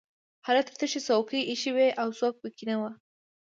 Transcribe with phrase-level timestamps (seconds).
[0.47, 2.89] هلته تشې څوکۍ ایښې وې او څوک پکې نه وو